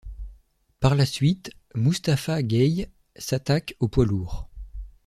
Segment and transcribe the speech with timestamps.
[0.79, 4.49] Par la suite, Moustapha Guèye s’attaque aux poids lourds.